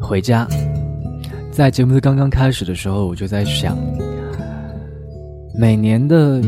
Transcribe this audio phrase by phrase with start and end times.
[0.00, 0.48] 回家，
[1.50, 3.76] 在节目的刚刚开始的时候，我就在想，
[5.54, 6.40] 每年的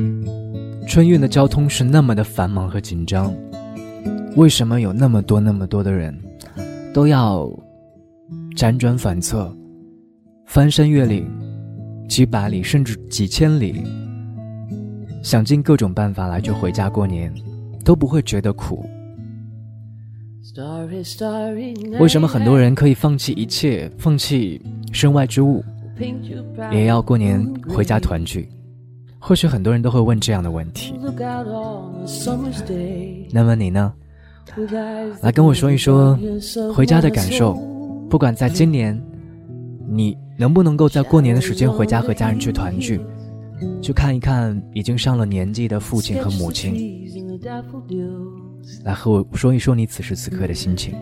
[0.86, 3.34] 春运的交通是那么的繁忙和紧张，
[4.36, 6.18] 为什么有那么多那么多的人
[6.94, 7.46] 都要
[8.56, 9.54] 辗转反侧，
[10.46, 11.30] 翻山越岭，
[12.08, 13.84] 几百里甚至几千里，
[15.22, 17.32] 想尽各种办法来去回家过年，
[17.84, 18.88] 都不会觉得苦。
[22.00, 24.60] 为什么很多人可以放弃一切，放弃
[24.92, 25.62] 身外之物，
[26.72, 28.48] 也要过年回家团聚？
[29.20, 30.94] 或许很多人都会问这样的问题。
[33.30, 33.92] 那么你呢？
[35.20, 36.18] 来跟我说一说
[36.74, 37.54] 回家的感受。
[38.08, 38.98] 不管在今年，
[39.88, 43.00] 你能不能够在过年的时间回家和家人去团聚，
[43.80, 47.06] 去看一看已经上了年纪的父亲和母亲。
[48.84, 50.94] 来和我说一说你此时此刻的心情。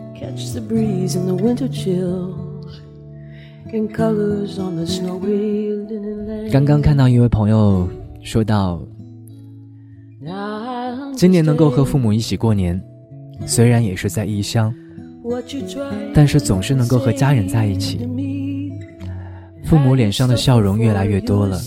[6.51, 7.87] 刚刚看到一位朋友
[8.21, 8.81] 说到，
[11.15, 12.81] 今年能够和父母一起过年，
[13.45, 14.73] 虽然也是在异乡，
[16.13, 18.07] 但是总是能够和家人在一起。
[19.65, 21.59] 父母脸上的笑容越来越多了，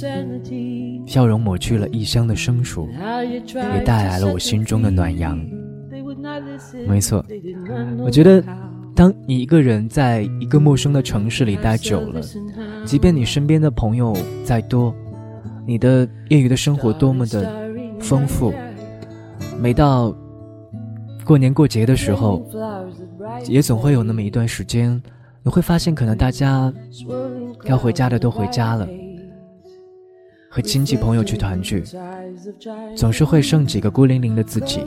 [1.11, 2.89] 笑容抹去了异乡的生疏，
[3.53, 5.45] 也带来了我心中的暖阳。
[6.87, 7.25] 没错，
[7.99, 8.41] 我觉得，
[8.95, 12.21] 当你一个人在一个陌生的城市里待久了，
[12.85, 14.95] 即便你身边的朋友再多，
[15.67, 17.53] 你的业余的生活多么的
[17.99, 18.55] 丰富，
[19.61, 20.15] 每到
[21.25, 22.47] 过年过节的时候，
[23.49, 25.03] 也总会有那么一段时间，
[25.43, 26.73] 你会发现，可能大家
[27.65, 28.89] 要回家的都回家了，
[30.53, 31.85] 和亲戚朋友去团聚，
[32.97, 34.81] 总是会剩几个孤零零的自己。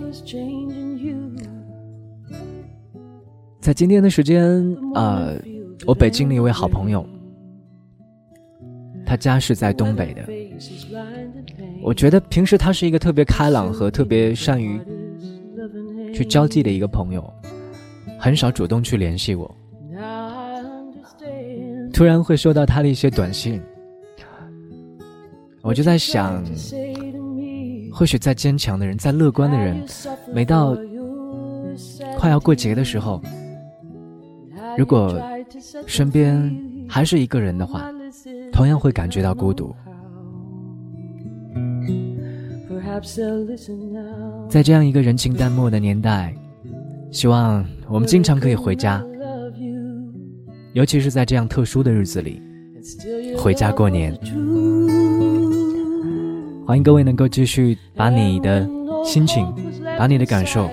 [3.61, 4.44] 在今天的时间，
[4.94, 5.39] 呃，
[5.86, 7.07] 我北京的一位好朋友，
[9.06, 10.22] 他家是在东北的。
[11.81, 14.78] 我觉得平时他是一个特别开朗和特别善于
[16.13, 17.34] 去交际的一个朋友，
[18.19, 19.50] 很少主动去联系我。
[21.94, 23.62] 突然会收到他的一些短信，
[25.63, 26.44] 我就在想，
[27.90, 29.81] 或许再坚强的人，再乐观的人，
[30.34, 30.78] 每到
[32.18, 33.22] 快要过节的时候。
[34.78, 35.18] 如果
[35.88, 36.53] 身边
[36.88, 37.90] 还是一个人的话，
[38.52, 39.73] 同样会感觉到孤独。
[44.50, 46.35] 在这样一个人情淡漠的年代，
[47.09, 49.02] 希望我们经常可以回家，
[50.73, 52.41] 尤其是在这样特殊的日子里，
[53.38, 54.13] 回家过年。
[56.73, 58.67] 欢迎各位能够继续把你的
[59.06, 59.45] 心情、
[59.95, 60.67] 把你的感受，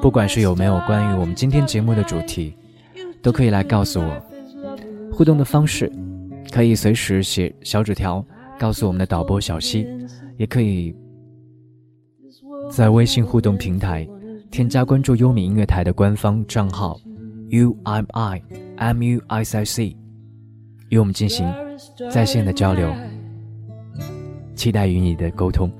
[0.00, 2.56] 不管是有没有关于我们今天节目的主题。
[3.20, 4.22] 都可以来告诉我，
[5.12, 5.92] 互动的方式
[6.50, 8.24] 可以随时写小纸条
[8.58, 9.86] 告诉我们的导播小溪，
[10.38, 10.96] 也可以
[12.70, 14.08] 在微信互动平台
[14.50, 16.98] 添加关注优米音乐台的官方账号
[17.50, 18.42] U M I
[18.76, 19.94] M U S I C，
[20.88, 21.46] 与我们进行
[22.10, 22.90] 在线的交流，
[24.55, 25.71] 期待与你的沟通。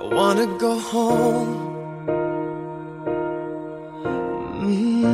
[0.00, 1.70] I wanna go home.
[4.62, 5.10] Mm.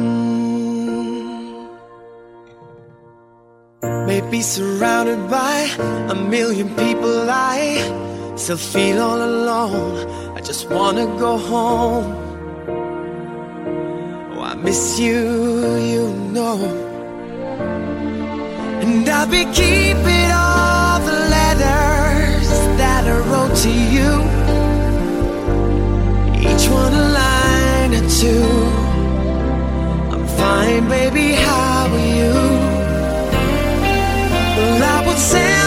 [4.06, 5.68] Maybe surrounded by
[6.08, 7.78] a million people, I
[8.36, 10.06] still feel all alone.
[10.36, 12.29] I just wanna go home.
[14.63, 16.57] Miss you, you know.
[18.81, 24.11] And I'll be keeping all the letters that I wrote to you
[26.49, 28.45] each one a line or two.
[30.13, 32.33] I'm fine, baby, how are you?
[34.57, 35.60] Well, I would send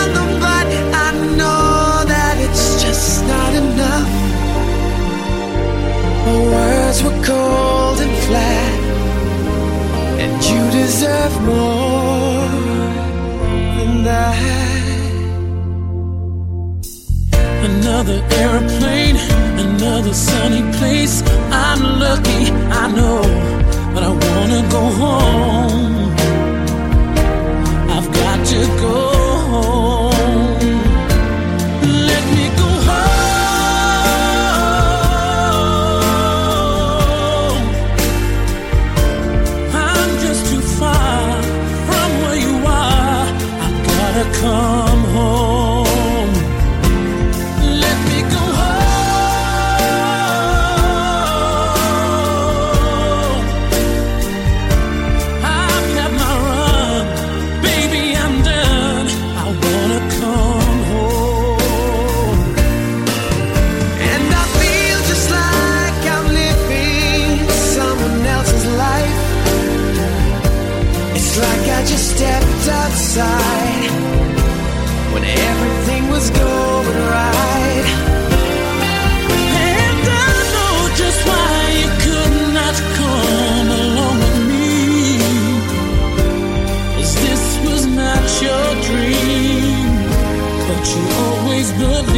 [90.87, 92.14] you always believe.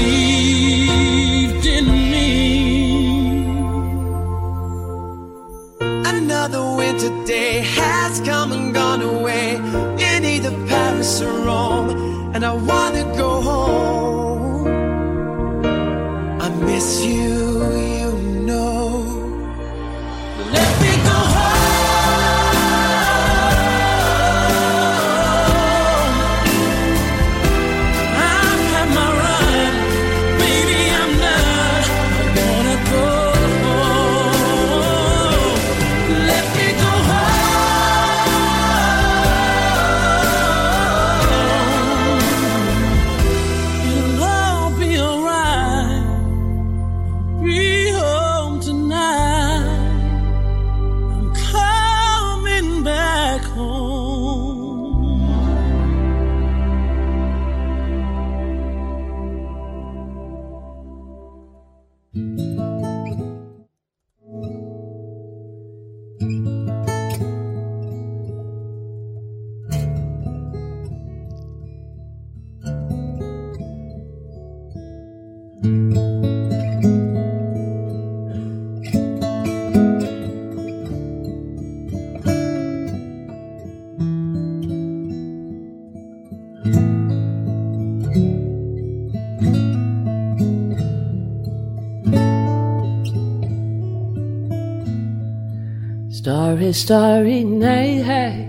[96.26, 98.48] Starry, starry night.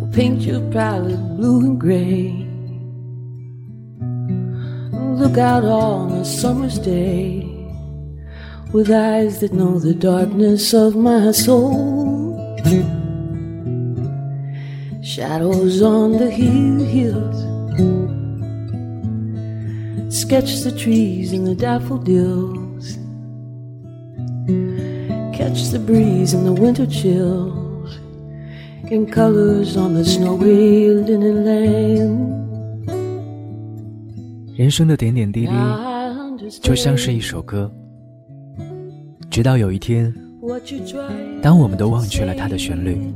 [0.00, 2.44] We'll paint your palette blue and gray.
[5.16, 7.46] Look out on a summer's day
[8.72, 12.34] with eyes that know the darkness of my soul.
[15.04, 17.38] Shadows on the hills
[20.12, 22.63] sketch the trees and the daffodils
[25.44, 27.98] catch the breeze and the winter chills
[28.90, 32.32] in colors on the snowy land
[34.56, 35.52] 人生的点点滴滴
[36.62, 37.70] 就像是一首歌。
[39.30, 40.14] 直到有一天
[41.42, 43.12] 当我们都忘却了它的旋律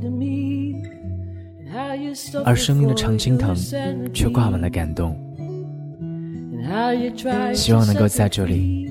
[2.45, 3.55] 而生命的常青藤
[4.13, 5.17] 却挂满了感动。
[7.55, 8.87] 希望能够在这里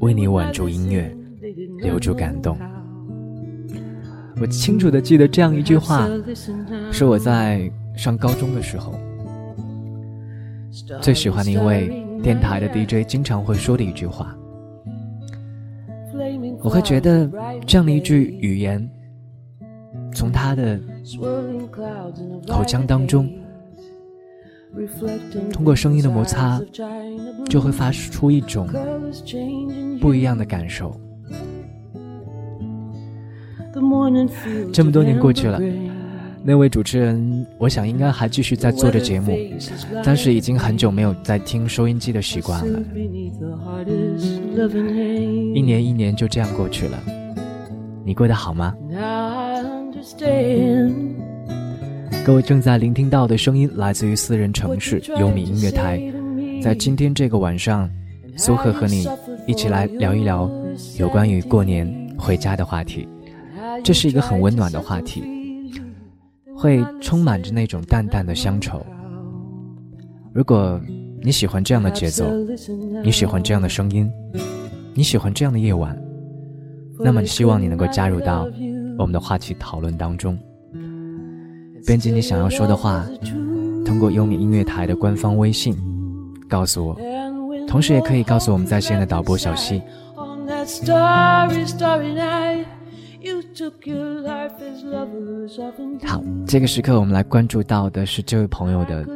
[0.00, 1.14] 为你挽住音乐
[1.82, 2.56] 留住感动。
[4.40, 6.08] 我清楚的记得这样一句话，
[6.90, 8.94] 是我在上高中的时候
[11.00, 14.34] 最喜欢的一位电台的 DJ 经常会说的一句话。
[16.60, 17.30] 我会觉得
[17.66, 18.88] 这样的一句语言，
[20.14, 20.80] 从他的
[22.48, 23.28] 口腔当中，
[25.52, 26.60] 通过声音的摩擦，
[27.48, 28.68] 就会发出一种
[30.00, 30.98] 不一样的感受。
[34.72, 35.60] 这么多年过去了，
[36.42, 39.38] 那位主持人，我想应该还继续在做着节目，
[40.04, 42.80] 但是已经很久没有在听收音机的习惯了。
[45.54, 46.98] 一年一年就这样过去了，
[48.04, 48.74] 你过得好吗？
[52.24, 56.00] 各位正在聆听到的声音来自于私人城市优米音乐台，
[56.62, 57.90] 在今天这个晚上，
[58.36, 59.06] 苏荷和你
[59.46, 60.50] 一起来聊一聊
[60.98, 63.08] 有关于过年回家的话题。
[63.82, 65.22] 这是一个很温暖的话题，
[66.56, 68.84] 会充满着那种淡淡的乡愁。
[70.32, 70.80] 如果
[71.20, 72.24] 你喜欢这样的节奏，
[73.04, 74.10] 你喜欢这样的声音，
[74.94, 76.00] 你喜欢这样的夜晚，
[76.98, 78.48] 那么希望你能够加入到
[78.98, 80.38] 我们的话题讨论当中。
[81.84, 83.04] 编辑你想要说的话，
[83.84, 85.76] 通过优米音乐台的官方微信
[86.48, 86.96] 告诉我，
[87.66, 89.82] 同时也可以告诉我们在线的导播小溪。
[96.04, 99.06] 好，这个时刻我们来关注到的是这位朋友的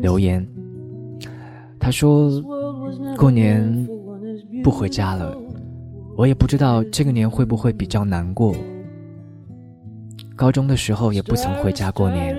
[0.00, 0.46] 留言。
[1.80, 2.30] 他说
[3.16, 3.88] ：“过年
[4.62, 5.36] 不回家了，
[6.16, 8.54] 我也不知道这个年会不会比较难过。
[10.36, 12.36] 高中的时候也不曾回家过年，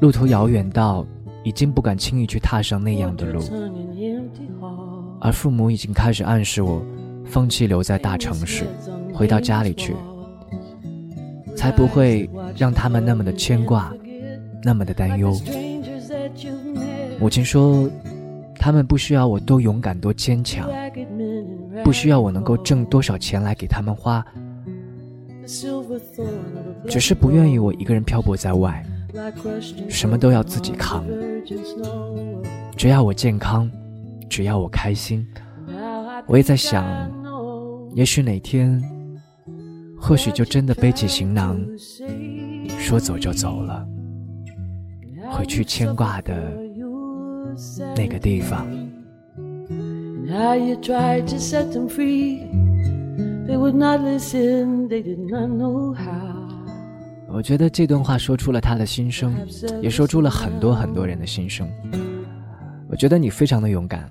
[0.00, 1.06] 路途遥远到
[1.44, 3.40] 已经不敢轻易去踏上那样的路，
[5.20, 6.82] 而父母已经开始暗示我
[7.24, 8.64] 放弃留在大城市。”
[9.20, 9.94] 回到家里去，
[11.54, 13.92] 才不会让他们那么的牵挂，
[14.62, 15.38] 那么的担忧。
[17.20, 17.86] 母亲说，
[18.54, 20.70] 他们不需要我多勇敢、多坚强，
[21.84, 24.24] 不需要我能够挣多少钱来给他们花，
[26.88, 28.82] 只是不愿意我一个人漂泊在外，
[29.86, 31.04] 什么都要自己扛。
[32.74, 33.70] 只要我健康，
[34.30, 35.22] 只要我开心，
[36.26, 36.86] 我也在想，
[37.92, 38.80] 也许哪天，
[40.00, 41.60] 或许就真的背起行囊，
[42.78, 43.86] 说走就走了，
[45.30, 46.34] 回去牵挂的
[47.94, 48.66] 那个地方。
[57.32, 59.34] 我觉得这段话说出了他的心声，
[59.80, 61.68] 也说出了很多很多人的心声。
[62.88, 64.10] 我觉得你非常的勇敢。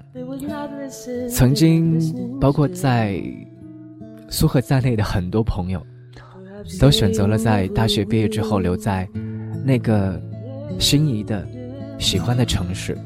[1.29, 1.99] 曾经，
[2.39, 3.21] 包括在
[4.29, 5.85] 苏荷在内的很多朋友，
[6.79, 9.07] 都选择了在大学毕业之后留在
[9.63, 10.21] 那个
[10.79, 11.47] 心仪的、
[11.97, 12.97] 喜欢的城市，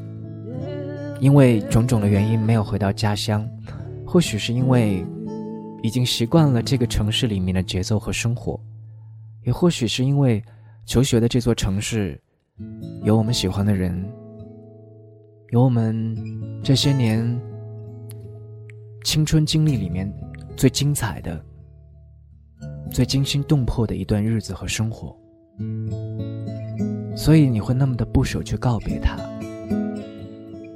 [1.19, 3.47] 因为种种的原因没有回到家乡，
[4.05, 5.05] 或许是因为。
[5.85, 8.57] 已经习惯了这个城市里面的节奏和生活，
[9.43, 10.41] 也或许是因为
[10.85, 12.17] 求学的这座城市
[13.03, 14.01] 有我们喜欢的人，
[15.49, 16.15] 有我们
[16.63, 17.37] 这些年
[19.03, 20.09] 青春经历里面
[20.55, 21.43] 最精彩的、
[22.91, 25.15] 最惊心动魄的一段日子和生活，
[27.15, 29.17] 所以你会那么的不舍去告别他。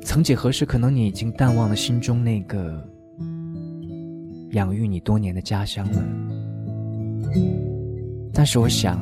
[0.01, 2.83] 曾几何时，可能你已经淡忘了心中那个。
[4.51, 6.01] 养育你多年的家乡了，
[8.33, 8.97] 但是我想，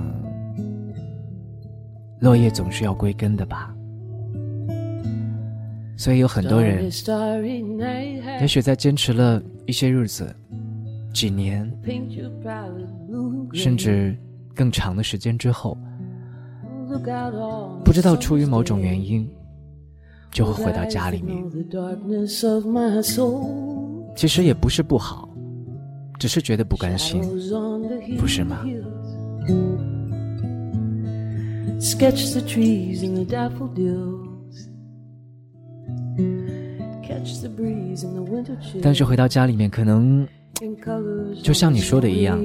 [2.20, 3.72] 落叶总是要归根的吧。
[5.96, 6.90] 所以有很多人，
[8.42, 10.36] 也许在坚持了一些日子、
[11.16, 11.72] 几年，
[13.54, 14.14] 甚至
[14.54, 15.78] 更长的时间之后，
[17.86, 19.26] 不知道出于某种原因，
[20.30, 21.42] 就会回到家里面。
[24.14, 25.30] 其实也不是不好。
[26.18, 27.22] 只是觉得不甘心，
[28.18, 28.66] 不是吗？
[38.82, 40.26] 但是回到家里面，可能
[41.44, 42.42] 就像你说的一样，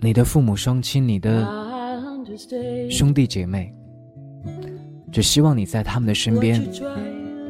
[0.00, 1.46] 你的父母双亲、你的
[2.90, 3.72] 兄弟姐妹，
[5.10, 6.62] 只希望你在他们的身边，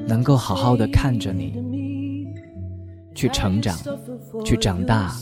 [0.06, 1.60] 能够好好的看着你。
[3.14, 3.76] 去成长，
[4.42, 5.14] 去长大，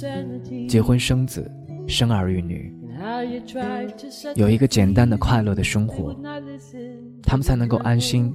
[0.69, 1.51] 结婚生子，
[1.89, 2.73] 生儿育女，
[4.37, 6.17] 有一个简单的快乐的生活，
[7.21, 8.33] 他们才能够安心，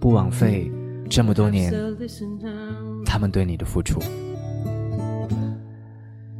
[0.00, 0.72] 不枉费
[1.08, 1.72] 这么多年
[3.04, 4.00] 他们对你的付出。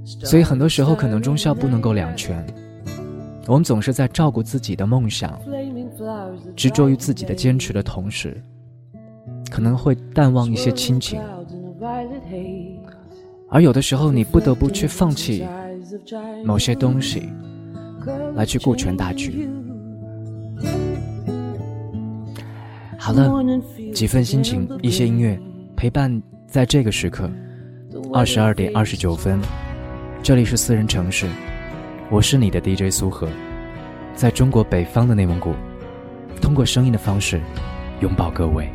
[0.05, 2.45] 所以很多时候，可能忠孝不能够两全，
[3.47, 5.39] 我们总是在照顾自己的梦想，
[6.55, 8.41] 执着于自己的坚持的同时。
[9.49, 11.21] 可能会淡忘一些亲情，
[13.49, 15.47] 而有的时候你不得不去放弃
[16.45, 17.31] 某些东西，
[18.35, 19.49] 来去顾全大局。
[22.99, 23.31] 好了，
[23.97, 25.41] 几份心情，一些音乐，
[25.75, 27.31] 陪伴在这个时刻，
[28.12, 29.41] 二十二点二十九分，
[30.23, 31.26] 这里是私人城市，
[32.11, 33.26] 我是你的 DJ 苏荷，
[34.15, 35.55] 在中国北方的内蒙古，
[36.43, 37.41] 通过声音的方式
[38.00, 38.69] 拥抱各位。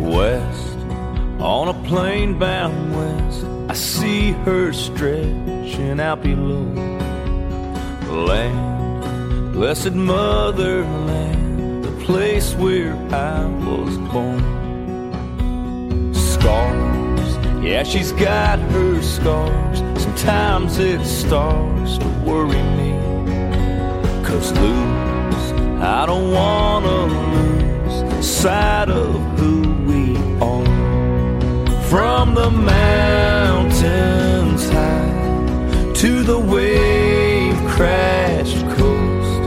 [0.00, 0.78] West
[1.38, 3.44] on a plane bound west.
[3.68, 6.64] I see her stretching out below.
[8.10, 14.42] Land, blessed motherland, the place where I was born.
[16.12, 19.78] Scars, yeah, she's got her scars.
[20.02, 22.90] Sometimes it starts to worry me.
[24.24, 30.64] Cause lose, I don't wanna lose sight of who we are.
[31.88, 33.88] From the mountains
[34.68, 37.09] high to the wave
[37.80, 39.42] crashed coast,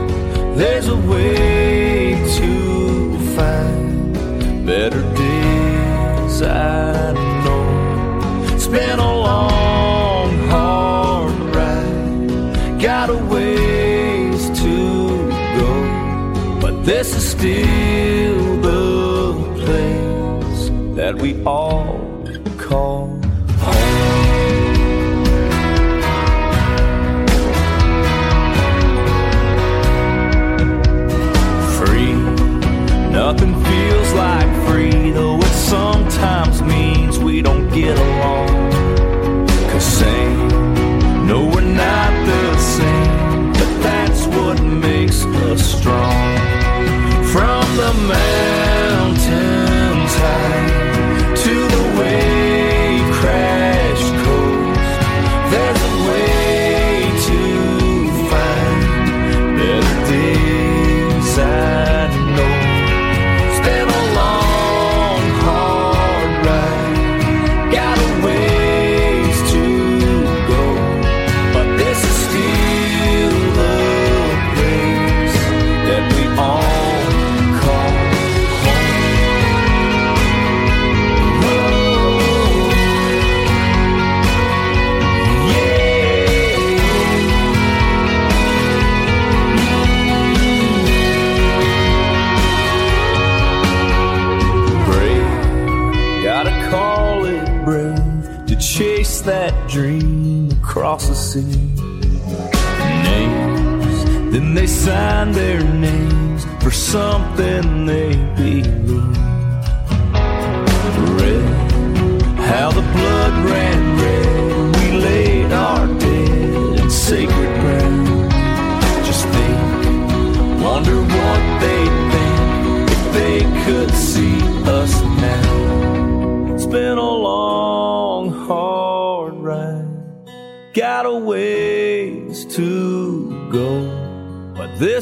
[0.58, 6.42] there's a way to find better days.
[6.42, 7.12] I
[7.44, 14.74] know it's been a long, hard ride, got a ways to
[15.60, 21.93] go, but this is still the place that we all
[37.74, 38.13] get along.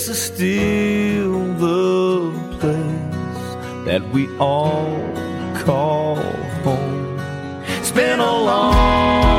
[0.04, 4.98] This is still the place that we all
[5.64, 6.16] call
[6.64, 7.20] home.
[7.78, 9.31] It's been a long,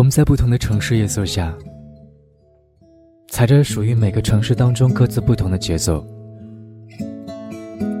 [0.00, 1.54] 我们在不同的城市夜色下，
[3.28, 6.02] 踩着属于每个城市当中各自不同的节奏，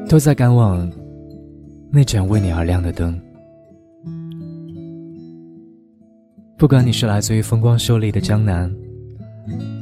[0.08, 0.90] 都在赶往
[1.92, 3.20] 那盏为你而亮的灯。
[6.56, 8.74] 不管你是来自于风光秀丽的江南，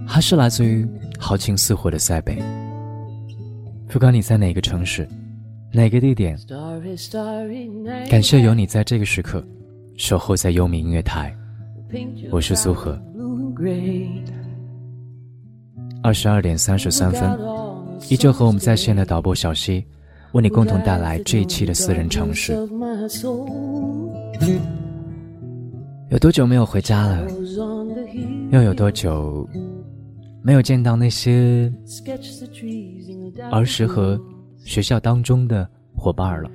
[0.05, 0.85] 还是来自于
[1.21, 2.37] 豪情似火的塞北，
[3.87, 5.09] 不管你在哪个城市、
[5.73, 6.37] 哪个地点，
[8.11, 9.41] 感谢有你在这个时刻
[9.97, 11.33] 守候在优米音乐台。
[12.31, 13.01] 我是苏荷。
[16.03, 17.39] 二十二点三十三分，
[18.11, 19.85] 依旧和我们在线的导播小溪，
[20.33, 22.53] 为你共同带来这一期的私人城市。
[26.11, 27.27] 有多久没有回家了？
[28.51, 29.49] 又有多久
[30.43, 31.73] 没有见到那些
[33.51, 34.21] 儿时和
[34.59, 36.51] 学校当中的伙伴了？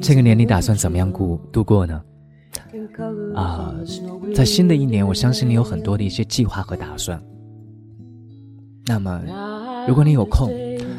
[0.00, 2.02] 这个年你打算怎么样过度过呢？
[3.34, 3.74] 啊，
[4.34, 7.20] 在新的一年，我相信你有很多的一些计划和打算。
[8.86, 9.22] 那么，
[9.88, 10.50] 如果你有空，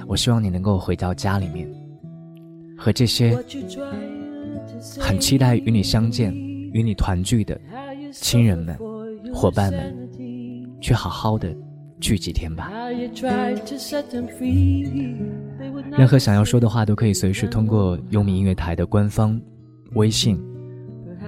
[0.07, 1.69] 我希望你能够回到家里面，
[2.77, 3.37] 和这些
[4.99, 6.35] 很期待与你相见、
[6.73, 7.59] 与你团聚的
[8.11, 8.77] 亲人们、
[9.33, 10.09] 伙伴们，
[10.81, 11.55] 去好好的
[11.99, 12.71] 聚几天吧。
[15.97, 19.39] 任何想要说的话，都可以随时通过优米音乐台的官方
[19.93, 20.37] 微信。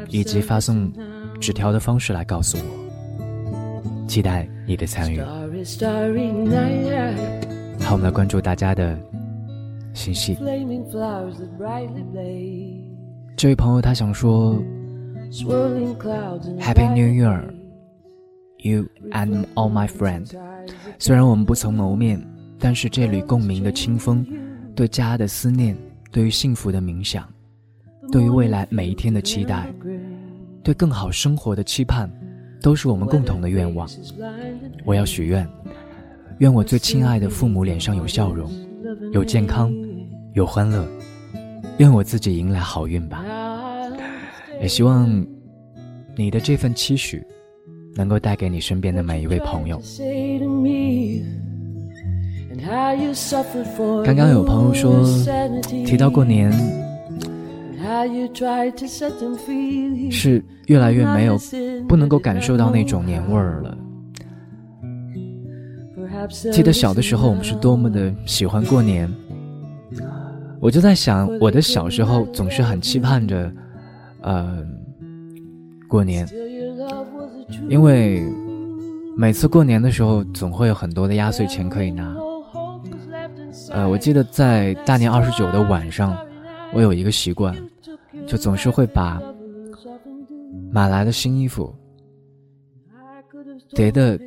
[0.09, 0.91] 以及发送
[1.39, 5.19] 纸条的方式来告诉我，期待你的参与。
[5.19, 5.27] 好，
[7.93, 8.97] 我们来关注大家的
[9.93, 10.35] 信息。
[13.35, 14.55] 这位朋友他想说
[16.59, 17.41] ：“Happy New Year,
[18.57, 20.25] you and all my friend。”
[20.99, 22.21] 虽然我们不曾谋面，
[22.59, 24.25] 但是这缕共鸣的清风，
[24.75, 25.77] 对家的思念，
[26.11, 27.27] 对于幸福的冥想。
[28.11, 29.67] 对于未来每一天的期待，
[30.63, 32.09] 对更好生活的期盼，
[32.61, 33.87] 都是我们共同的愿望。
[34.85, 35.47] 我要许愿，
[36.39, 38.49] 愿我最亲爱的父母脸上有笑容，
[39.11, 39.73] 有健康，
[40.33, 40.87] 有欢乐。
[41.79, 43.25] 愿我自己迎来好运吧。
[44.61, 45.25] 也希望
[46.15, 47.21] 你的这份期许，
[47.95, 49.81] 能够带给你身边的每一位朋友。
[54.03, 55.03] 刚刚有朋友说，
[55.85, 56.86] 提到过年。
[60.11, 61.37] 是越来越没有，
[61.87, 63.77] 不能够感受到那种年味儿了。
[66.51, 69.09] 记得小的时候，我们是多么的喜欢过年。
[70.59, 73.51] 我就在想，我的小时候总是很期盼着，
[74.21, 74.65] 呃，
[75.87, 76.27] 过年，
[77.69, 78.23] 因为
[79.15, 82.15] 每次过年的时候，总会有很多的压岁钱可以拿。
[83.69, 86.17] 呃，我记得在大年二十九的晚上，
[86.73, 87.55] 我有一个习惯。
[88.25, 89.21] 就总是会把
[90.71, 91.73] 买来的新衣服
[93.69, 94.19] 叠的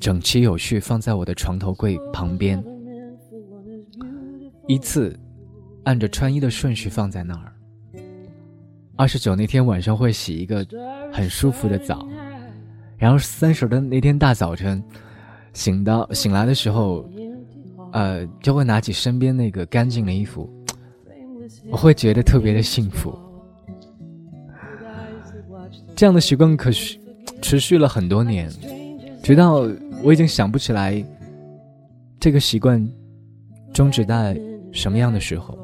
[0.00, 2.64] 整齐有序，放在我的床头柜旁边，
[4.66, 5.16] 依次
[5.84, 7.52] 按着穿衣的顺序放在那儿。
[8.96, 10.66] 二十九那天晚上会洗一个
[11.12, 12.08] 很舒服的澡，
[12.96, 14.82] 然后三十的那天大早晨
[15.52, 17.08] 醒到醒来的时候，
[17.92, 20.50] 呃，就会拿起身边那个干净的衣服。
[21.70, 23.16] 我会觉得特别的幸福，
[25.96, 26.98] 这样的习惯可是
[27.40, 28.50] 持续了很多年，
[29.22, 29.66] 直到
[30.02, 31.04] 我已经想不起来
[32.20, 32.86] 这个习惯
[33.72, 34.38] 终止在
[34.72, 35.58] 什么样的时候。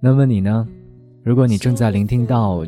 [0.00, 0.66] 那么你呢？
[1.24, 2.64] 如果你正在聆听到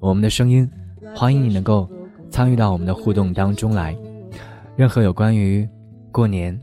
[0.00, 0.68] 我们的声音，
[1.14, 1.88] 欢迎你能够
[2.30, 3.96] 参与到我们的互动当中来。
[4.76, 5.66] 任何有关于
[6.12, 6.60] 过年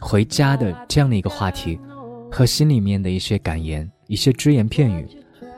[0.00, 1.78] 回家的这样的一个话题，
[2.32, 5.06] 和心里面的一些感言、一些只言片语，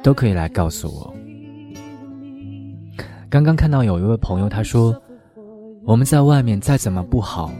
[0.03, 1.15] 都可以来告诉我。
[3.31, 5.01] 刚刚看到有一位朋友，他说
[5.87, 7.53] ：“我们在外面再怎么不好，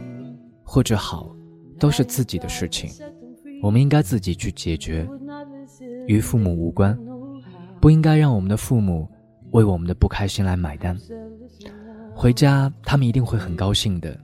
[0.63, 1.33] 或者好，
[1.79, 2.89] 都是自己的事情，
[3.63, 5.07] 我们应该自己去解决，
[6.07, 6.97] 与父母无关，
[7.79, 9.09] 不应该让我们的父母
[9.51, 10.97] 为我们的不开心来买单。
[12.13, 14.19] 回家，他们一定会很高兴的，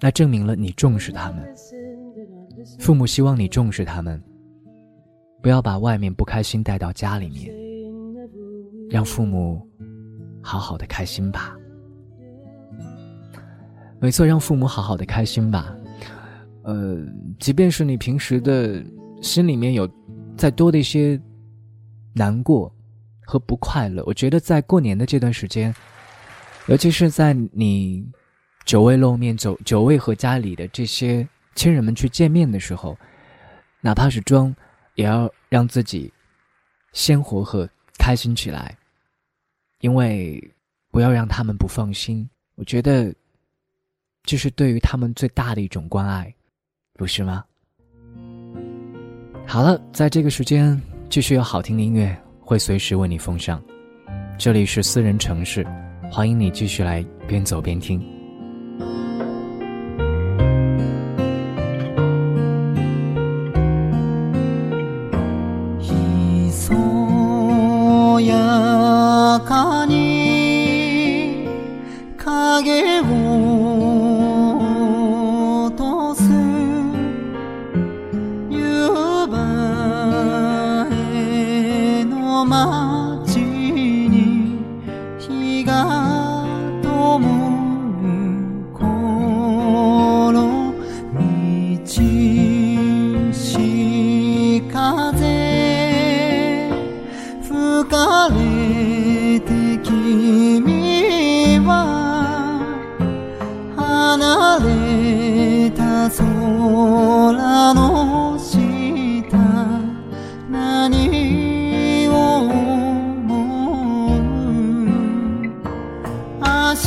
[0.00, 1.42] 那证明了你重视他们。
[2.78, 4.22] 父母希望你重视他们，
[5.42, 7.52] 不要把外面不开心带到家里面，
[8.90, 9.66] 让父母。”
[10.44, 11.56] 好好的开心吧，
[14.00, 15.72] 没错，让父母好好的开心吧。
[16.64, 16.98] 呃，
[17.38, 18.84] 即便是你平时的
[19.22, 19.88] 心里面有
[20.36, 21.16] 再多的一些
[22.12, 22.74] 难过
[23.24, 25.72] 和不快乐，我觉得在过年的这段时间，
[26.66, 28.04] 尤其是在你
[28.64, 32.96] 久未露面、久久未和家里的这些亲人们去见面的时候，
[33.80, 34.54] 哪怕是装，
[34.94, 36.12] 也要让自己
[36.92, 38.76] 鲜活和开心起来。
[39.80, 40.40] 因为
[40.90, 43.12] 不要让他们不放心，我觉得
[44.22, 46.32] 这是对于他们最大的一种关爱，
[46.94, 47.44] 不是吗？
[49.44, 53.60] 好了，在这个时间继续有好听的音乐会随时为你奉上。
[54.38, 55.66] 这里是私人城市，
[56.10, 58.21] 欢迎你继续来边走边听。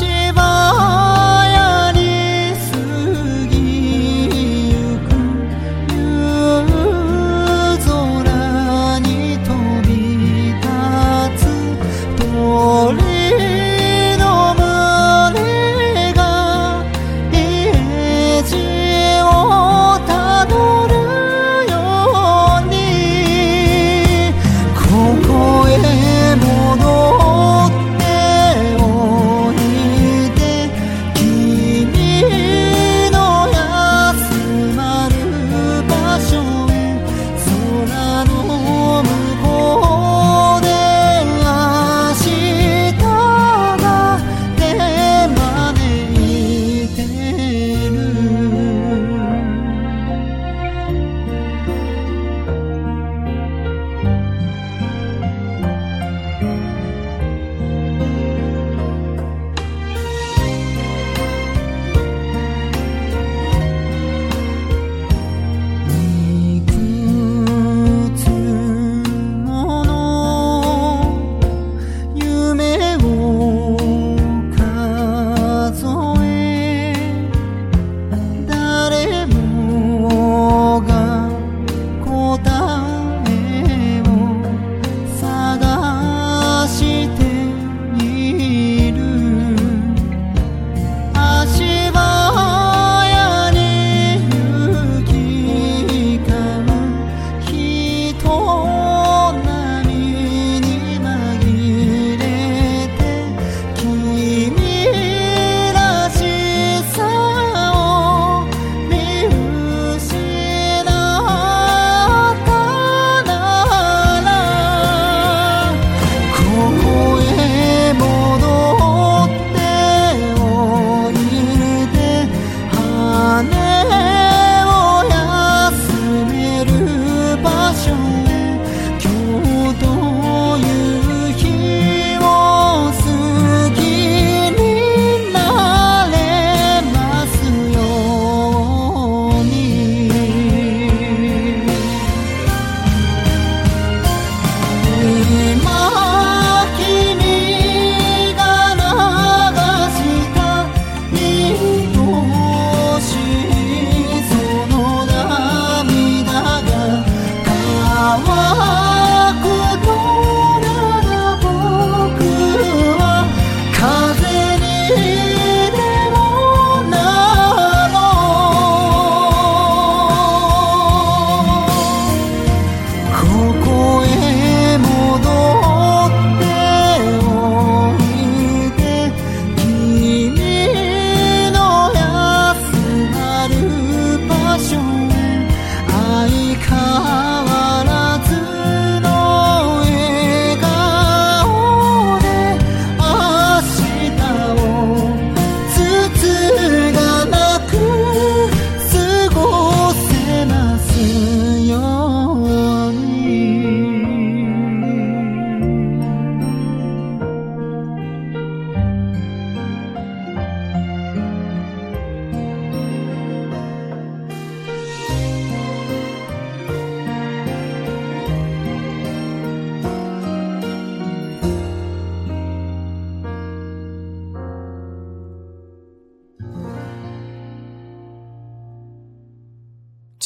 [0.06, 0.95] 是不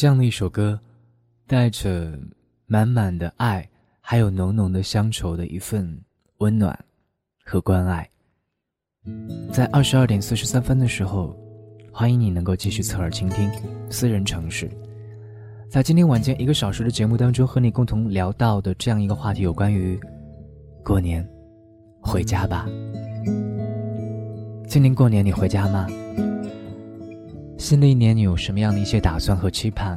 [0.00, 0.80] 这样的一首歌，
[1.46, 2.18] 带着
[2.64, 3.68] 满满的爱，
[4.00, 5.94] 还有浓浓的乡愁的一份
[6.38, 6.74] 温暖
[7.44, 8.08] 和关爱。
[9.52, 11.36] 在二十二点四十三分的时候，
[11.92, 13.52] 欢迎你能够继续侧耳倾听
[13.90, 14.70] 私人城市。
[15.68, 20.00] 在今天晚间一个小时的节目当中，和你共同聊到的这样一个话题，有关于
[20.82, 21.28] 过年
[22.00, 22.66] 回家吧。
[24.66, 25.86] 今年过年你回家吗？
[27.70, 29.96] 新的一年你有什么样的一些打算和期盼？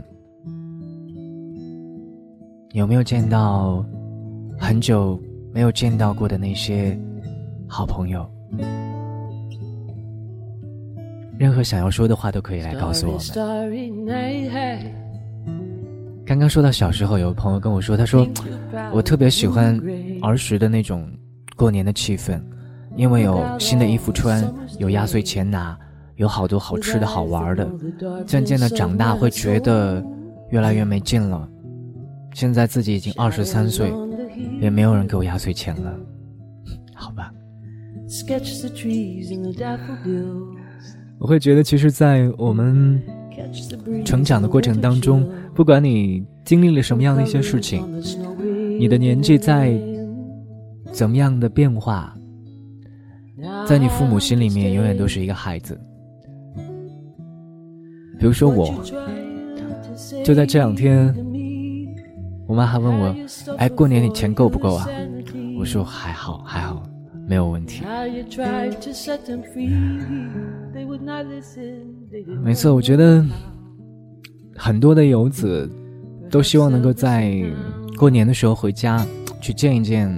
[2.74, 3.84] 有没有见到
[4.60, 5.20] 很久
[5.52, 6.96] 没有见到过的那些
[7.68, 8.30] 好朋友？
[11.36, 13.22] 任何想要说的话都可以来告诉我们。
[16.24, 18.28] 刚刚说到小时候，有个朋友跟我说，他说
[18.94, 19.76] 我特别喜欢
[20.22, 21.12] 儿时的那种
[21.56, 22.40] 过年的气氛，
[22.96, 25.76] 因为有新的衣服穿，有压岁钱拿，
[26.16, 27.70] 有好多好吃的好玩的。
[28.26, 30.04] 渐渐的长大，会觉得
[30.50, 31.48] 越来越没劲了。
[32.34, 33.94] 现在自己已经二十三岁，
[34.60, 35.96] 也没有人给我压岁钱了，
[36.94, 37.32] 好吧。
[41.20, 43.02] 我会觉得，其实，在我们
[44.04, 47.84] 成长的过程当中，不管你经历了什么样的一些事情，
[48.80, 49.80] 你的年纪在
[50.92, 52.16] 怎么样的变化，
[53.68, 55.80] 在你父母心里面永远都是一个孩子。
[58.24, 58.82] 比如说我，
[60.24, 61.14] 就在这两天，
[62.48, 63.14] 我妈还问我
[63.60, 64.88] ：“哎，过年你钱够不够啊？”
[65.60, 66.82] 我说：“还好，还好。”
[67.28, 67.84] 没有问题。
[72.42, 73.26] 没错，我觉得
[74.56, 75.70] 很多的游子
[76.32, 77.44] 都希望能够在
[77.98, 79.06] 过年的时候回家
[79.42, 80.10] 去见一见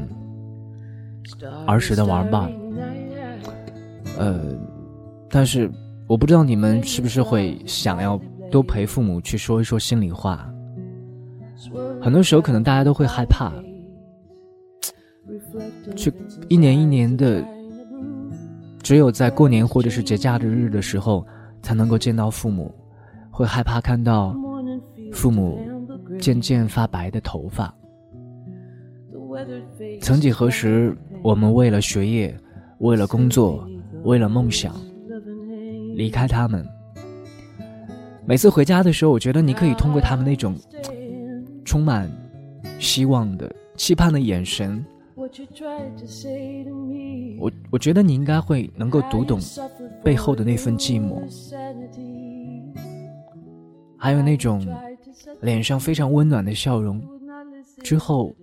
[1.66, 2.52] 儿时的玩伴。
[4.20, 4.40] 呃，
[5.28, 5.72] 但是
[6.08, 8.20] 我不知道你们是不是会想要
[8.52, 10.50] 多陪父母去说一说心里话。
[12.02, 13.52] 很多时候，可能大家都会害怕。
[15.96, 16.14] 去
[16.48, 17.44] 一年一年的，
[18.84, 21.26] 只有在过年或者是节假的日的时候，
[21.64, 22.74] 才能够见到父母，
[23.32, 24.36] 会害怕看到
[25.12, 25.60] 父母
[26.20, 27.74] 渐渐发白的头发。
[30.02, 32.38] 曾几何时，我们为了学业，
[32.78, 33.68] 为了工作，
[34.04, 34.76] 为了梦想，
[35.96, 36.68] 离开他们。
[38.26, 40.56] 每次回家的时候，我觉得你可以通过他们那种
[41.64, 42.12] 充满
[42.80, 44.84] 希望的、期盼的眼神。
[47.38, 49.40] 我我觉得你应该会能够读懂
[50.04, 51.22] 背后的那份寂寞，
[53.98, 54.66] 还有那种
[55.42, 57.02] 脸上非常温暖的笑容。
[57.84, 58.36] 之后，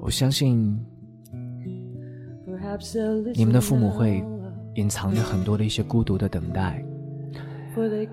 [0.00, 0.78] 我相信
[3.34, 4.22] 你们的父母会
[4.80, 6.82] 隐藏着很多的一些孤独的等待，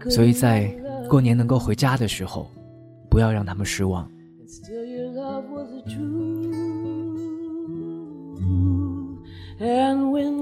[0.10, 0.69] 所以在
[1.10, 2.51] 过年能够回家的时候，
[3.10, 4.06] 不要让他们失望。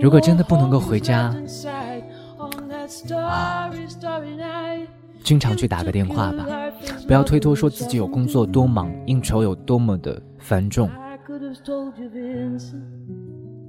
[0.01, 1.33] 如果真的不能够回家，
[5.23, 6.47] 经常去打个电话吧，
[7.05, 10.89] 不要推脱说自己有工作多忙，应酬有多么的繁重，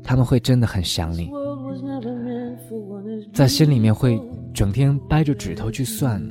[0.03, 1.31] 他们会真的很想你，
[3.33, 4.21] 在心里面会
[4.55, 6.23] 整天掰着指头去算，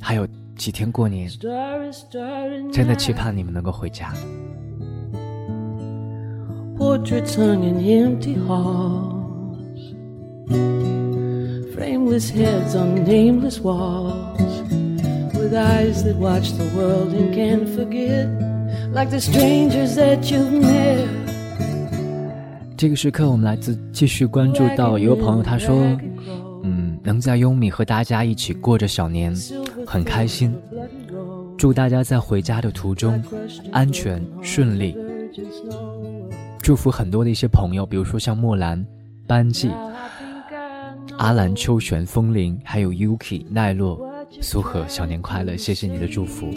[0.00, 1.28] 还有几天过年，
[2.72, 4.12] 真的期盼你们能够回家。
[6.78, 9.94] portraits hung in empty halls,
[11.74, 14.62] frameless heads on nameless walls,
[15.34, 18.28] with eyes that watch the world and can't forget,
[18.92, 21.17] like the strangers that you've met.
[22.78, 25.74] 这个时刻，我们来自继续关注到一位朋友，他说
[26.62, 29.34] ：“嗯，能在优米和大家一起过着小年，
[29.84, 30.56] 很开心。
[31.58, 33.20] 祝大家在回家的途中
[33.72, 34.96] 安全顺利。”
[36.62, 38.86] 祝福很多的一些朋友，比如说像莫兰、
[39.26, 39.72] 班季、
[41.16, 44.08] 阿兰、秋玄、风铃，还有 Yuki、奈落、
[44.40, 45.56] 苏荷，小年快乐！
[45.56, 46.54] 谢谢你的祝福。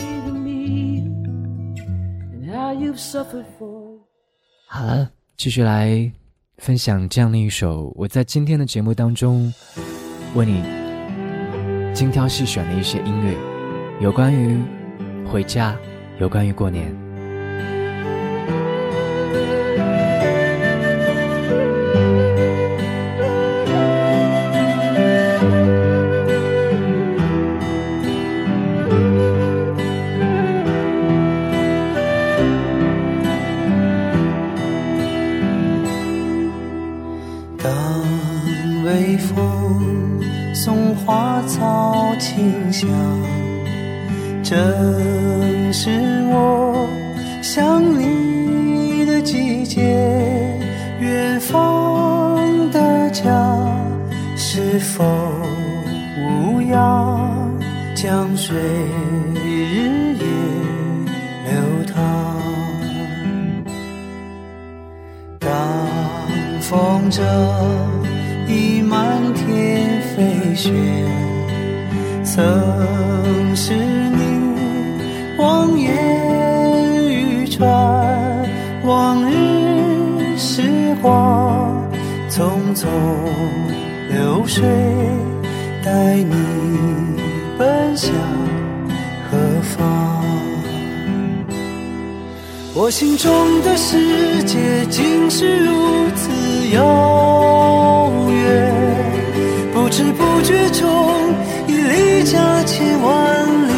[4.67, 6.11] 好了，继续来
[6.57, 9.51] 分享这样的一首我在今天的节目当中
[10.35, 10.63] 为你
[11.93, 13.35] 精挑细选的一些音乐，
[13.99, 14.57] 有关于
[15.25, 15.75] 回家，
[16.19, 17.10] 有关于过年。
[44.51, 45.00] 正
[92.91, 96.29] 心中的世界竟是如此
[96.73, 98.73] 遥远，
[99.73, 101.33] 不知不觉中
[101.67, 103.73] 已离家千万里。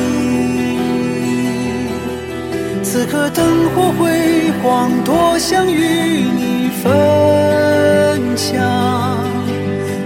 [2.82, 3.45] 此刻灯
[3.76, 6.91] 火辉煌，多想与你分
[8.36, 8.59] 享，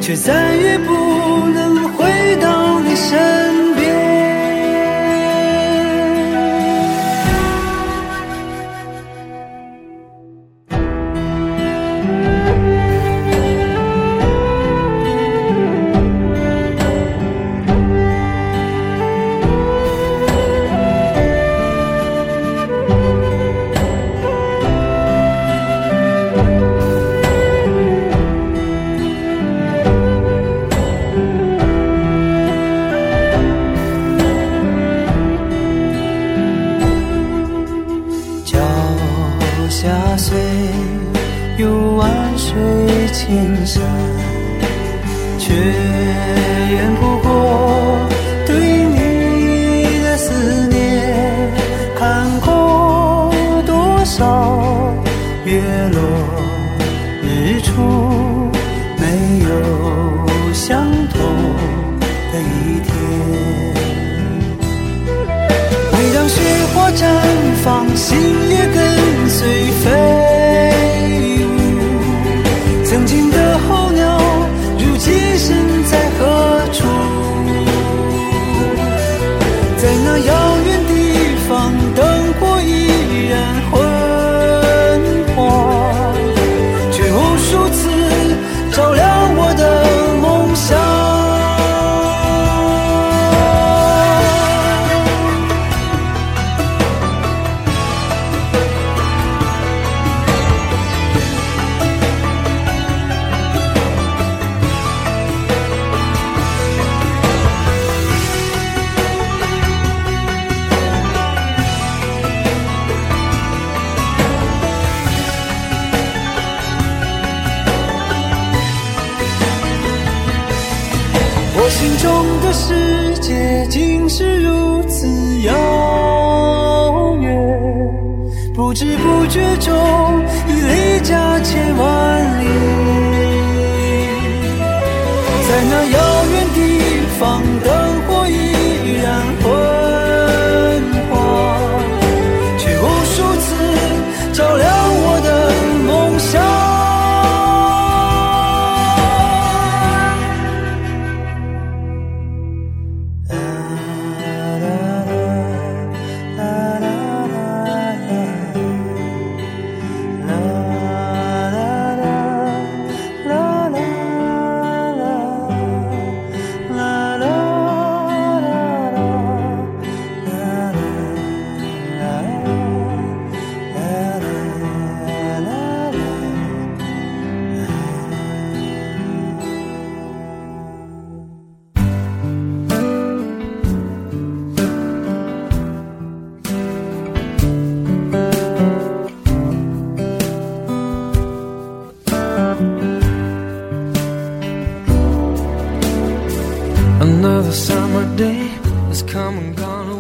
[0.02, 3.57] 却再也不能回到你身。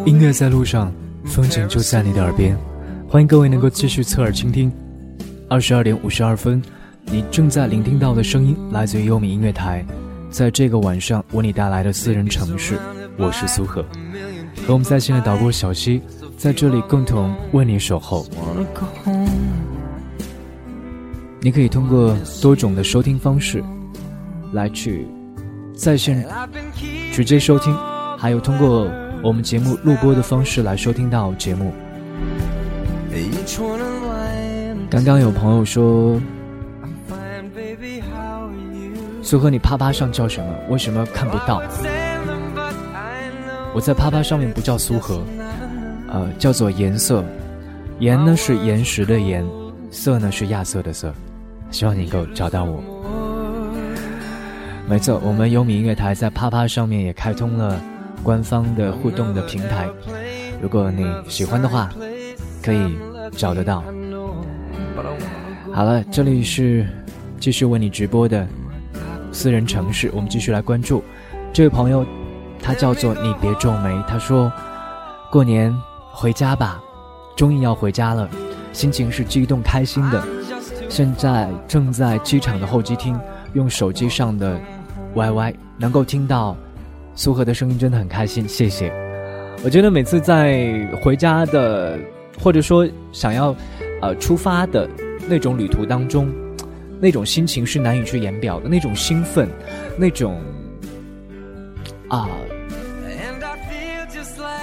[0.05, 0.91] 音乐在路上，
[1.24, 2.57] 风景就在你的耳边。
[3.07, 4.72] 欢迎各位能够继续侧耳倾听。
[5.47, 6.59] 二十二点五十二分，
[7.05, 9.86] 你正在聆听到的声音来自于优米音乐台。
[10.32, 12.80] 在这个晚上，为你带来的私人城市，
[13.18, 13.84] 我是苏荷，
[14.65, 16.01] 和我们在线的导播小溪，
[16.38, 18.26] 在这里共同为你守候。
[21.39, 23.63] 你可以通过多种的收听方式
[24.53, 25.05] 来去
[25.76, 26.26] 在线
[27.13, 27.78] 直接收听，
[28.18, 28.89] 还有通过
[29.22, 31.72] 我们节目录播的方式来收听到节目。
[34.89, 36.20] 刚刚有朋友说，
[39.22, 40.51] 苏荷你啪啪上叫什么？
[40.70, 41.61] 为什么看不到？
[43.76, 45.22] 我在啪啪上面不叫苏荷，
[46.07, 47.24] 呃，叫做颜色。
[47.99, 49.45] 岩呢是岩石的岩，
[49.91, 51.13] 色呢是亚瑟的色。
[51.70, 52.82] 希望你能够找到我。
[54.88, 57.80] 没错，我们优米音乐台在啪啪上面也开通了
[58.24, 59.88] 官方的互动的平台，
[60.61, 61.89] 如果你喜欢的话，
[62.61, 62.97] 可以
[63.32, 63.84] 找得到。
[65.74, 66.88] 好了，这里是
[67.39, 68.47] 继续为你直播的
[69.32, 71.03] 私人城市，我们继续来关注
[71.53, 72.05] 这位朋友，
[72.61, 74.51] 他叫做你别皱眉，他说
[75.32, 75.74] 过年
[76.11, 76.82] 回家吧，
[77.36, 78.28] 终于要回家了，
[78.74, 80.24] 心情是激动开心的。
[80.89, 83.20] 现在正在机场的候机厅，
[83.53, 84.59] 用手机上的
[85.13, 86.57] YY 能够听到
[87.18, 88.47] 苏荷的声音，真的很开心。
[88.47, 88.93] 谢谢。
[89.63, 91.99] 我觉得每次在回家的，
[92.39, 93.53] 或者说想要
[94.01, 94.88] 呃出发的
[95.28, 96.32] 那种旅途当中，
[97.01, 99.49] 那种心情是难以去言表的，那种兴奋，
[99.97, 100.39] 那种
[102.07, 102.30] 啊，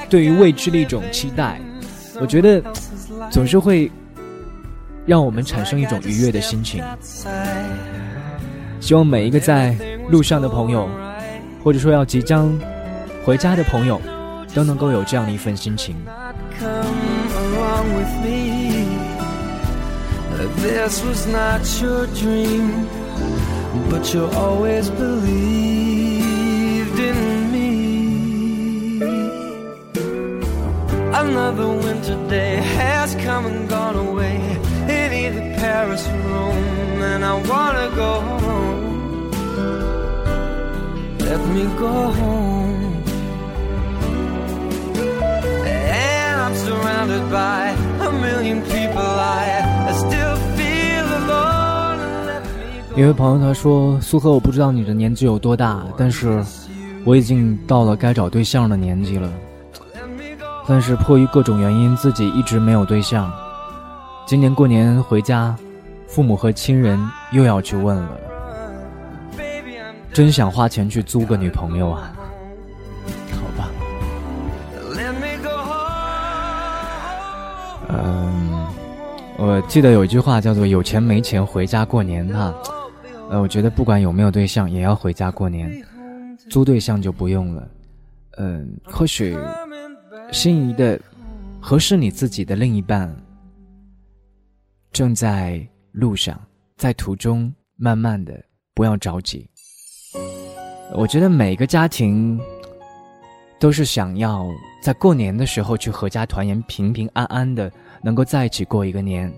[0.09, 1.61] 对于未知的一种期待，
[2.21, 2.63] 我觉得
[3.31, 3.91] 总是会。
[5.07, 6.83] 让我们产生一种愉悦的心情。
[8.81, 9.77] 希望每一个在
[10.09, 10.89] 路上的朋友，
[11.65, 12.53] 或者说要即将
[13.25, 13.99] 回家的朋友，
[14.55, 15.97] 都能够有这样的一份心情。
[31.17, 34.39] Another winter day has come and gone away
[34.89, 38.74] in either Paris or Rome, and I wanna go home.
[41.25, 43.03] Let me go home.
[45.91, 49.01] And I'm surrounded by a million people.
[49.01, 51.99] I, I still feel alone.
[52.95, 56.45] 一位朋友他说：“苏荷，我不知道你的年纪有多大，但是
[57.05, 59.29] 我已经到了该找对象的年纪了。
[60.67, 63.33] 但是迫于各种原因，自己一直没有对象。
[64.27, 65.57] 今年过年回家。”
[66.07, 67.01] 父母和亲人
[67.33, 68.11] 又要去问了，
[70.15, 72.15] 真想花钱去租个女朋友啊！
[73.33, 73.69] 好吧，
[77.89, 78.65] 嗯，
[79.37, 82.55] 我记得有一句话叫做“有钱没钱回家过年”哈，
[83.29, 85.85] 呃，我觉得不管有没有对象，也要回家过年，
[86.49, 87.69] 租对象就不用了。
[88.37, 89.37] 嗯，或许
[90.31, 91.01] 心仪的、
[91.61, 93.13] 合适你自己的另一半
[94.93, 95.67] 正在。
[95.95, 96.37] 路上，
[96.77, 98.35] 在途中，慢慢的，
[98.75, 99.49] 不要着急。
[100.93, 102.39] 我觉得每个家庭
[103.59, 104.47] 都是想要
[104.83, 107.73] 在过年的时候去阖家团圆，平平安安的，
[108.03, 109.33] 能够在一起过一个年。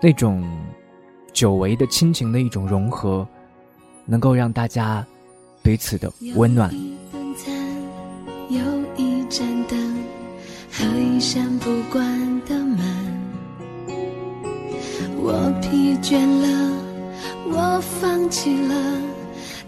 [0.00, 0.44] 那种
[1.32, 3.26] 久违的亲情的一种融合，
[4.04, 5.06] 能够让大家
[5.62, 6.70] 彼此的温暖。
[8.48, 8.60] 有
[8.96, 9.96] 一盏灯
[10.70, 12.78] 和一扇不关的门。
[15.16, 16.75] 我疲倦了，
[17.58, 18.74] 我放弃了，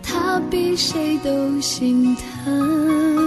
[0.02, 3.17] 他比谁都心疼。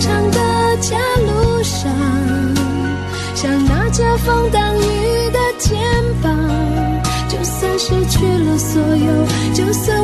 [0.00, 1.90] 长的家路上，
[3.34, 5.78] 像那遮风挡雨的肩
[6.22, 6.32] 膀，
[7.28, 7.76] 就算。
[7.78, 10.02] 失去了所有，就算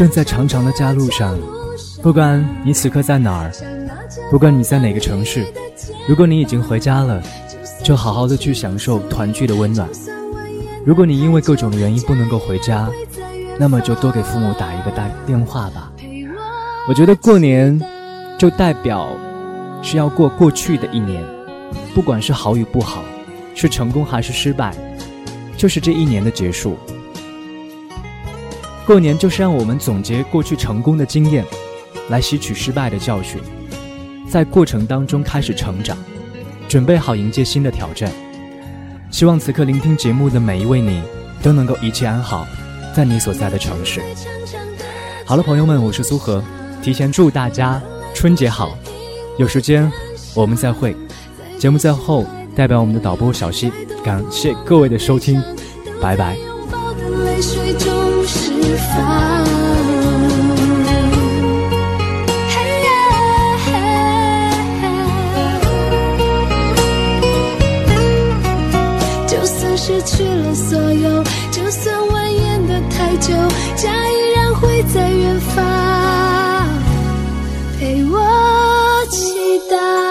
[0.00, 1.38] 正在长长的家路上，
[2.02, 3.52] 不管你此刻在哪儿，
[4.30, 5.44] 不管你在哪个城市。
[6.08, 7.22] 如果你已经回家了，
[7.84, 9.86] 就好好的去享受团聚的温暖。
[10.86, 12.88] 如果你因为各种原因不能够回家，
[13.58, 15.92] 那么就多给父母打一个大电话吧。
[16.88, 17.78] 我觉得过年
[18.38, 19.06] 就代表
[19.82, 21.22] 是要过过去的一年，
[21.94, 23.04] 不管是好与不好，
[23.54, 24.74] 是成功还是失败，
[25.58, 26.78] 就是这一年的结束。
[28.90, 31.46] 过年就是让我们总结过去成功的经验，
[32.08, 33.40] 来吸取失败的教训。
[34.28, 35.96] 在过程当中开始成长，
[36.68, 38.10] 准备好迎接新的挑战。
[39.08, 41.00] 希望此刻聆听节目的每一位你，
[41.40, 42.44] 都能够一切安好，
[42.92, 44.00] 在你所在的城市。
[45.24, 46.42] 好了，朋友们，我是苏荷，
[46.82, 47.80] 提前祝大家
[48.12, 48.76] 春节好。
[49.38, 49.88] 有时间
[50.34, 50.96] 我们再会。
[51.60, 52.26] 节目最后，
[52.56, 53.70] 代表我们的导播小溪，
[54.02, 55.40] 感谢各位的收听，
[56.02, 56.36] 拜拜。
[58.94, 59.44] 方，
[62.48, 62.54] 嘿
[62.84, 62.88] 耶！
[69.26, 73.34] 就算失去了所有，就算蜿蜒的太久，
[73.76, 76.68] 家依然会在远方
[77.78, 78.18] 陪我
[79.10, 80.09] 祈祷。